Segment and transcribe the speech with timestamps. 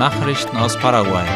[0.00, 1.26] Nachrichten aus Paraguay.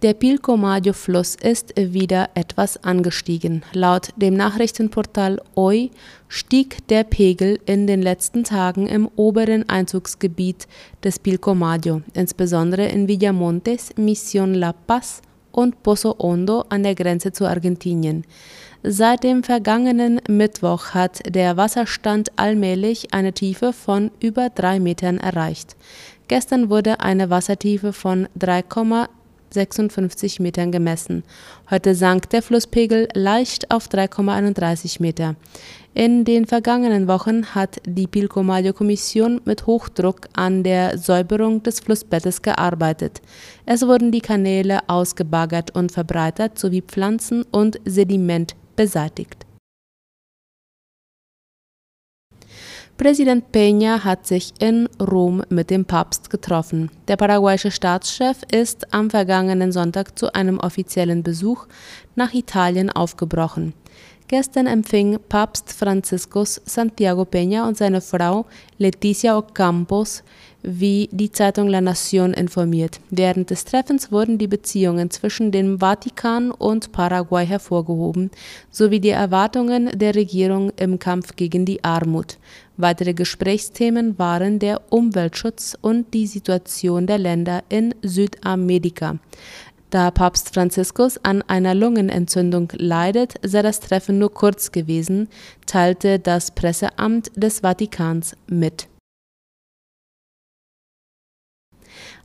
[0.00, 3.62] Der Pilcomayo-Fluss ist wieder etwas angestiegen.
[3.74, 5.90] Laut dem Nachrichtenportal OI
[6.28, 10.66] stieg der Pegel in den letzten Tagen im oberen Einzugsgebiet
[11.04, 17.46] des Pilcomayo, insbesondere in Villamontes, Mission La Paz und Pozo Hondo an der Grenze zu
[17.46, 18.24] Argentinien.
[18.84, 25.76] Seit dem vergangenen Mittwoch hat der Wasserstand allmählich eine Tiefe von über drei Metern erreicht.
[26.26, 31.22] Gestern wurde eine Wassertiefe von 3,56 Metern gemessen.
[31.70, 35.36] Heute sank der Flusspegel leicht auf 3,31 Meter.
[35.94, 43.22] In den vergangenen Wochen hat die Pilcomayo-Kommission mit Hochdruck an der Säuberung des Flussbettes gearbeitet.
[43.64, 49.46] Es wurden die Kanäle ausgebaggert und verbreitert sowie Pflanzen und Sediment beseitigt.
[52.96, 56.90] Präsident Peña hat sich in Rom mit dem Papst getroffen.
[57.08, 61.66] Der paraguayische Staatschef ist am vergangenen Sonntag zu einem offiziellen Besuch
[62.16, 63.72] nach Italien aufgebrochen.
[64.28, 68.46] Gestern empfing Papst Franziskus Santiago Peña und seine Frau
[68.78, 70.22] Leticia Ocampos,
[70.62, 73.00] wie die Zeitung La Nación informiert.
[73.10, 78.30] Während des Treffens wurden die Beziehungen zwischen dem Vatikan und Paraguay hervorgehoben,
[78.70, 82.38] sowie die Erwartungen der Regierung im Kampf gegen die Armut.
[82.76, 89.18] Weitere Gesprächsthemen waren der Umweltschutz und die Situation der Länder in Südamerika.
[89.90, 95.28] Da Papst Franziskus an einer Lungenentzündung leidet, sei das Treffen nur kurz gewesen,
[95.66, 98.88] teilte das Presseamt des Vatikans mit.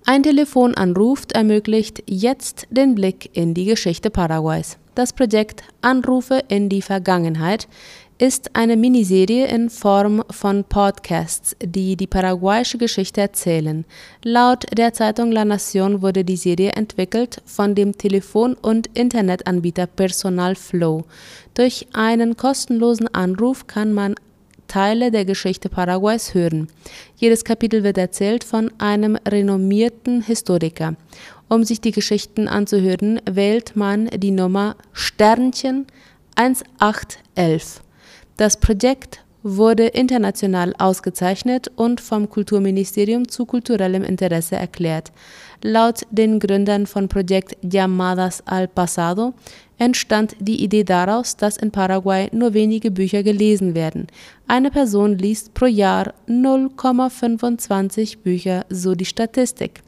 [0.10, 4.78] Ein Telefonanruf ermöglicht jetzt den Blick in die Geschichte Paraguays.
[4.96, 7.68] Das Projekt Anrufe in die Vergangenheit
[8.18, 13.84] ist eine Miniserie in Form von Podcasts, die die paraguayische Geschichte erzählen.
[14.24, 20.56] Laut der Zeitung La Nación wurde die Serie entwickelt von dem Telefon- und Internetanbieter Personal
[20.56, 21.04] Flow.
[21.54, 24.16] Durch einen kostenlosen Anruf kann man
[24.67, 26.67] Teile der Geschichte Paraguays hören.
[27.16, 30.95] Jedes Kapitel wird erzählt von einem renommierten Historiker.
[31.50, 35.88] Um sich die Geschichten anzuhören, wählt man die Nummer Sternchen
[36.36, 37.82] 1811.
[38.36, 45.11] Das Projekt wurde international ausgezeichnet und vom Kulturministerium zu kulturellem Interesse erklärt.
[45.64, 49.34] Laut den Gründern von Projekt Llamadas al Pasado
[49.77, 54.08] entstand die Idee daraus, dass in Paraguay nur wenige Bücher gelesen werden.
[54.48, 59.82] Eine Person liest pro Jahr 0,25 Bücher, so die Statistik.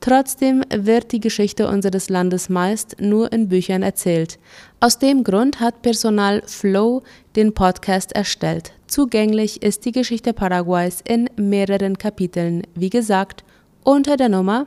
[0.00, 4.38] Trotzdem wird die Geschichte unseres Landes meist nur in Büchern erzählt.
[4.80, 7.02] Aus dem Grund hat Personal Flow
[7.36, 8.72] den Podcast erstellt.
[8.86, 13.44] Zugänglich ist die Geschichte Paraguays in mehreren Kapiteln, wie gesagt,
[13.84, 14.66] unter der Nummer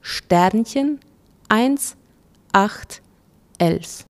[0.00, 0.98] Sternchen
[1.48, 4.09] 1811.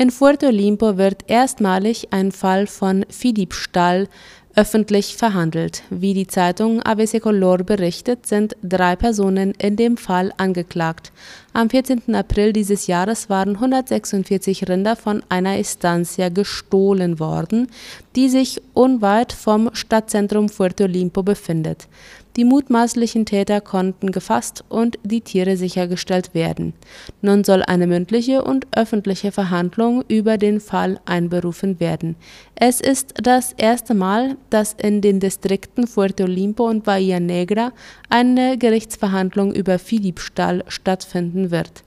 [0.00, 4.08] In Puerto Limpo wird erstmalig ein Fall von Viehdiebstahl
[4.56, 5.82] öffentlich verhandelt.
[5.90, 11.12] Wie die Zeitung ABC Color berichtet, sind drei Personen in dem Fall angeklagt.
[11.52, 12.14] Am 14.
[12.14, 17.68] April dieses Jahres waren 146 Rinder von einer Estancia gestohlen worden,
[18.16, 21.88] die sich unweit vom Stadtzentrum Puerto Limpo befindet.
[22.36, 26.74] Die mutmaßlichen Täter konnten gefasst und die Tiere sichergestellt werden.
[27.22, 32.16] Nun soll eine mündliche und öffentliche Verhandlung über den Fall einberufen werden.
[32.54, 37.72] Es ist das erste Mal, dass in den Distrikten Puerto Limpo und Bahia Negra
[38.08, 41.84] eine Gerichtsverhandlung über Viehdiebstahl stattfinden wird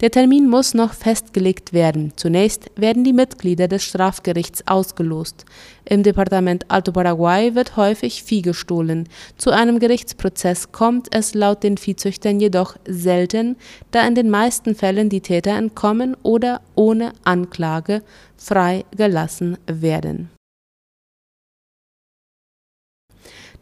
[0.00, 2.12] der Termin muss noch festgelegt werden.
[2.16, 5.44] Zunächst werden die Mitglieder des Strafgerichts ausgelost.
[5.84, 9.08] Im Departement Alto Paraguay wird häufig Vieh gestohlen.
[9.36, 13.56] Zu einem Gerichtsprozess kommt es laut den Viehzüchtern jedoch selten,
[13.90, 18.02] da in den meisten Fällen die Täter entkommen oder ohne Anklage
[18.36, 20.30] freigelassen werden.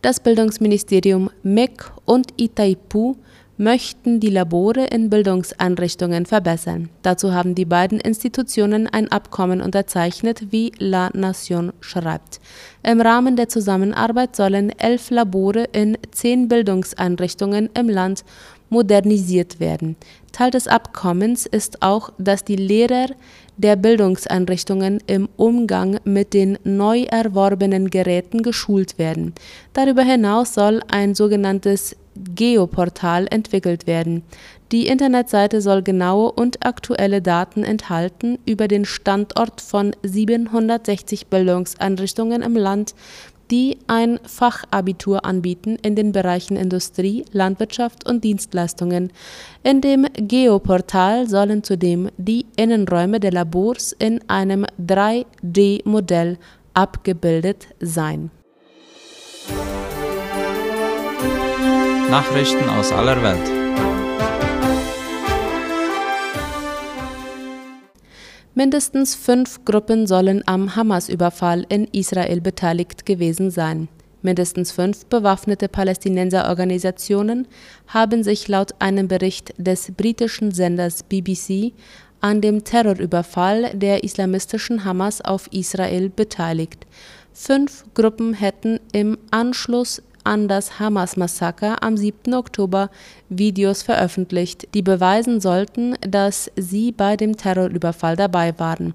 [0.01, 3.17] Das Bildungsministerium MEC und Itaipu
[3.59, 6.89] möchten die Labore in Bildungseinrichtungen verbessern.
[7.03, 12.41] Dazu haben die beiden Institutionen ein Abkommen unterzeichnet, wie La Nation schreibt.
[12.85, 18.25] Im Rahmen der Zusammenarbeit sollen elf Labore in zehn Bildungseinrichtungen im Land
[18.71, 19.97] modernisiert werden.
[20.33, 23.09] Teil des Abkommens ist auch, dass die Lehrer
[23.57, 29.35] der Bildungseinrichtungen im Umgang mit den neu erworbenen Geräten geschult werden.
[29.73, 31.97] Darüber hinaus soll ein sogenanntes
[32.35, 34.23] Geoportal entwickelt werden.
[34.73, 42.55] Die Internetseite soll genaue und aktuelle Daten enthalten über den Standort von 760 Bildungseinrichtungen im
[42.55, 42.95] Land,
[43.51, 49.11] die ein Fachabitur anbieten in den Bereichen Industrie, Landwirtschaft und Dienstleistungen.
[49.63, 56.39] In dem Geoportal sollen zudem die Innenräume der Labors in einem 3D-Modell
[56.75, 58.31] abgebildet sein.
[62.11, 63.51] Nachrichten aus aller Welt.
[68.55, 73.89] Mindestens fünf Gruppen sollen am Hamas-Überfall in Israel beteiligt gewesen sein.
[74.23, 77.47] Mindestens fünf bewaffnete Palästinenserorganisationen
[77.89, 81.75] haben sich laut einem Bericht des britischen Senders BBC
[82.23, 86.87] an dem Terrorüberfall der islamistischen Hamas auf Israel beteiligt.
[87.35, 92.35] Fünf Gruppen hätten im Anschluss an das Hamas-Massaker am 7.
[92.35, 92.91] Oktober
[93.31, 98.93] Videos veröffentlicht, die beweisen sollten, dass sie bei dem Terrorüberfall dabei waren.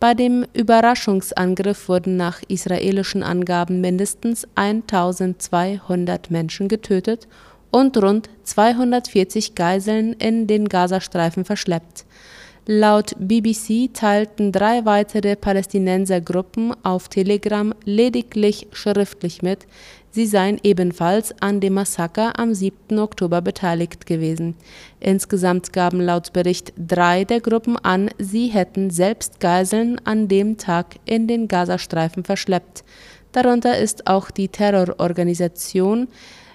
[0.00, 7.28] Bei dem Überraschungsangriff wurden nach israelischen Angaben mindestens 1200 Menschen getötet
[7.70, 12.06] und rund 240 Geiseln in den Gazastreifen verschleppt.
[12.66, 19.66] Laut BBC teilten drei weitere Palästinensergruppen auf Telegram lediglich schriftlich mit,
[20.12, 22.98] Sie seien ebenfalls an dem Massaker am 7.
[22.98, 24.56] Oktober beteiligt gewesen.
[24.98, 30.96] Insgesamt gaben laut Bericht drei der Gruppen an, sie hätten selbst Geiseln an dem Tag
[31.04, 32.82] in den Gazastreifen verschleppt.
[33.32, 36.08] Darunter ist auch die Terrororganisation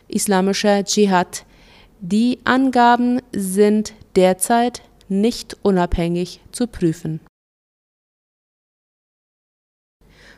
[0.10, 1.46] Islamischer Dschihad.
[2.02, 7.22] Die Angaben sind derzeit nicht unabhängig zu prüfen.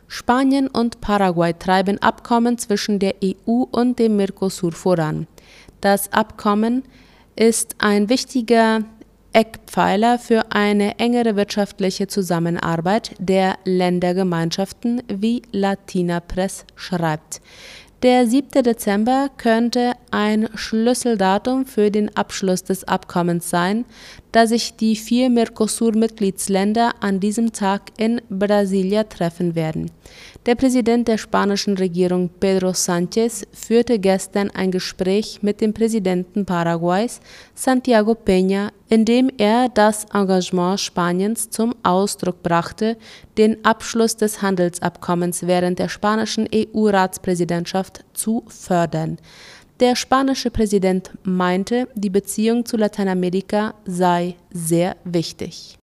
[0.08, 5.28] Spanien und Paraguay treiben Abkommen zwischen der EU und dem Mercosur voran.
[5.82, 6.84] Das Abkommen
[7.36, 8.82] ist ein wichtiger
[9.34, 17.42] Eckpfeiler für eine engere wirtschaftliche Zusammenarbeit der Ländergemeinschaften, wie Latina Press schreibt.
[18.04, 18.62] Der 7.
[18.62, 23.86] Dezember könnte ein Schlüsseldatum für den Abschluss des Abkommens sein,
[24.32, 29.90] da sich die vier Mercosur-Mitgliedsländer an diesem Tag in Brasilia treffen werden.
[30.48, 37.20] Der Präsident der spanischen Regierung Pedro Sánchez führte gestern ein Gespräch mit dem Präsidenten Paraguays
[37.54, 42.96] Santiago Peña, in dem er das Engagement Spaniens zum Ausdruck brachte,
[43.38, 49.18] den Abschluss des Handelsabkommens während der spanischen EU-Ratspräsidentschaft zu fördern.
[49.82, 55.78] Der spanische Präsident meinte, die Beziehung zu Lateinamerika sei sehr wichtig.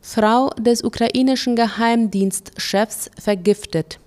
[0.00, 3.98] Frau des ukrainischen Geheimdienstchefs vergiftet.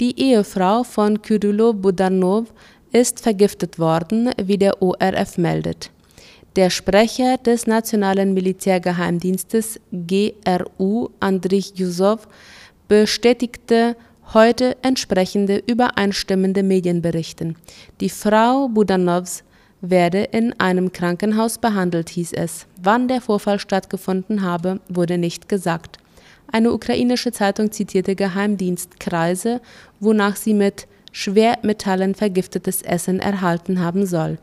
[0.00, 2.52] Die Ehefrau von Kyrylo Budanov
[2.92, 5.90] ist vergiftet worden, wie der ORF meldet.
[6.56, 12.26] Der Sprecher des Nationalen Militärgeheimdienstes GRU, Andrij Yusov,
[12.88, 13.96] bestätigte
[14.34, 17.56] heute entsprechende übereinstimmende Medienberichten.
[18.00, 19.44] Die Frau Budanovs
[19.80, 22.66] werde in einem Krankenhaus behandelt, hieß es.
[22.82, 25.98] Wann der Vorfall stattgefunden habe, wurde nicht gesagt.
[26.50, 29.60] Eine ukrainische Zeitung zitierte Geheimdienstkreise,
[30.00, 34.38] wonach sie mit Schwermetallen vergiftetes Essen erhalten haben soll.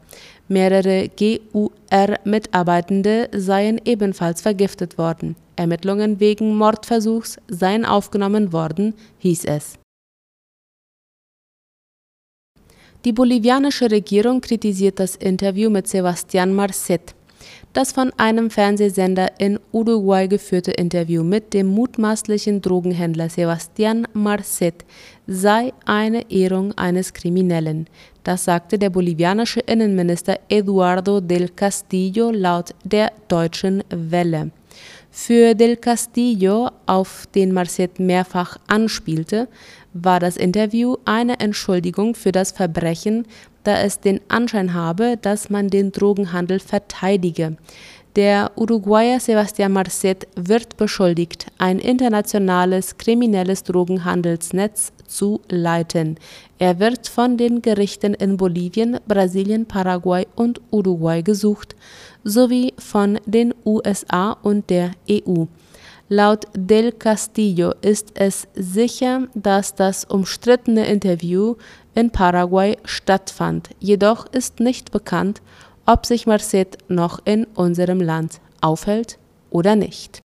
[0.48, 5.36] Mehrere GUR-Mitarbeitende seien ebenfalls vergiftet worden.
[5.56, 9.77] Ermittlungen wegen Mordversuchs seien aufgenommen worden, hieß es.
[13.06, 17.14] Die bolivianische Regierung kritisiert das Interview mit Sebastián Marcet.
[17.72, 24.86] Das von einem Fernsehsender in Uruguay geführte Interview mit dem mutmaßlichen Drogenhändler Sebastián Marcet
[25.28, 27.86] sei eine Ehrung eines Kriminellen.
[28.24, 34.50] Das sagte der bolivianische Innenminister Eduardo del Castillo laut der Deutschen Welle.
[35.17, 39.48] Für Del Castillo, auf den Marcet mehrfach anspielte,
[39.93, 43.25] war das Interview eine Entschuldigung für das Verbrechen,
[43.63, 47.55] da es den Anschein habe, dass man den Drogenhandel verteidige.
[48.15, 56.15] Der Uruguayer Sebastián Marcet wird beschuldigt, ein internationales kriminelles Drogenhandelsnetz zu leiten.
[56.57, 61.75] Er wird von den Gerichten in Bolivien, Brasilien, Paraguay und Uruguay gesucht,
[62.24, 65.43] sowie von den USA und der EU.
[66.07, 71.55] Laut Del Castillo ist es sicher, dass das umstrittene Interview
[71.95, 73.72] in Paraguay stattfand.
[73.81, 75.41] Jedoch ist nicht bekannt,
[75.86, 79.18] ob sich Marcet noch in unserem Land aufhält
[79.50, 80.22] oder nicht.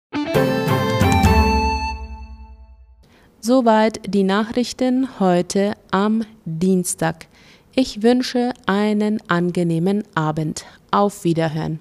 [3.40, 7.26] Soweit die Nachrichten heute am Dienstag.
[7.74, 10.66] Ich wünsche einen angenehmen Abend.
[10.90, 11.80] Auf Wiederhören.